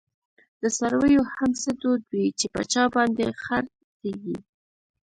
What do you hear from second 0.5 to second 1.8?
د څارویو هم څه